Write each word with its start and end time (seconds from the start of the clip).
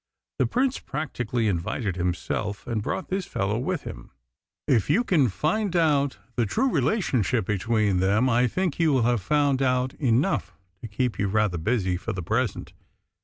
The 0.39 0.47
Prince 0.47 0.79
practically 0.79 1.47
invited 1.47 1.95
himself, 1.95 2.65
and 2.65 2.81
brought 2.81 3.09
this 3.09 3.27
fellow 3.27 3.59
with 3.59 3.83
him. 3.83 4.09
If 4.67 4.89
you 4.89 5.03
can 5.03 5.29
find 5.29 5.75
out 5.75 6.17
the 6.35 6.47
true 6.47 6.69
relationship 6.71 7.45
between 7.45 7.99
them 7.99 8.27
I 8.27 8.47
think 8.47 8.79
you 8.79 8.93
will 8.93 9.03
have 9.03 9.21
found 9.21 9.61
out 9.61 9.93
enough 9.93 10.55
to 10.81 10.87
keep 10.87 11.19
you 11.19 11.27
rather 11.27 11.59
busy 11.59 11.97
for 11.97 12.13
the 12.13 12.23
present. 12.23 12.73